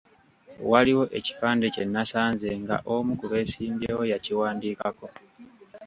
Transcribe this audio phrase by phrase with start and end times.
[0.71, 5.07] Waliwo ekipande kye nasanze nga omu ku beesimbyewo yakiwandiikako.